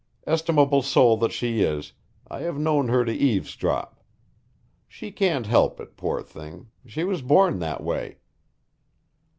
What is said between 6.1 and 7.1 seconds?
thing! She